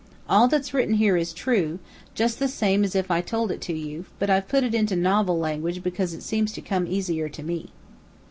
[0.27, 1.77] All that's written here is true,
[2.15, 4.95] jus' the same as if I told it to you, but I've put it into
[4.95, 7.69] novel language because it seems to come easier to me."